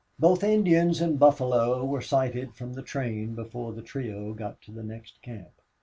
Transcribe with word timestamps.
Both 0.17 0.43
Indians 0.43 0.99
and 0.99 1.19
buffalo 1.19 1.85
were 1.85 2.01
sighted 2.01 2.55
from 2.55 2.73
the 2.73 2.81
train 2.81 3.35
before 3.35 3.71
the 3.71 3.83
trio 3.83 4.33
got 4.33 4.59
to 4.63 4.71
the 4.71 4.81
next 4.81 5.21
camp. 5.21 5.61